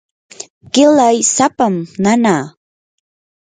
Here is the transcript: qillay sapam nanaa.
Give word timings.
qillay 0.73 1.17
sapam 1.35 1.75
nanaa. 2.03 2.43